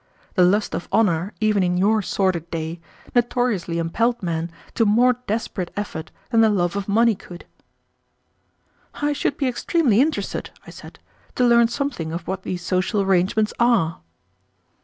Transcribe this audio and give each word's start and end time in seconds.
The 0.33 0.41
lust 0.43 0.73
of 0.73 0.87
honor 0.91 1.31
even 1.39 1.61
in 1.61 1.77
your 1.77 2.01
sordid 2.01 2.49
day 2.49 2.81
notoriously 3.13 3.77
impelled 3.77 4.23
men 4.23 4.49
to 4.73 4.83
more 4.83 5.13
desperate 5.27 5.69
effort 5.77 6.09
than 6.31 6.41
the 6.41 6.49
love 6.49 6.75
of 6.75 6.87
money 6.89 7.13
could." 7.13 7.45
"I 8.95 9.13
should 9.13 9.37
be 9.37 9.47
extremely 9.47 10.01
interested," 10.01 10.49
I 10.65 10.71
said, 10.71 10.97
"to 11.35 11.45
learn 11.45 11.67
something 11.67 12.11
of 12.13 12.27
what 12.27 12.41
these 12.41 12.63
social 12.65 12.99
arrangements 13.03 13.53
are." 13.59 13.99